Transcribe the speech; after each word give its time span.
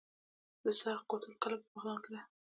د 0.63 0.65
سرخ 0.79 1.01
کوتل 1.09 1.33
کلا 1.41 1.57
په 1.61 1.67
بغلان 1.73 1.97
کې 2.03 2.09
ده 2.13 2.21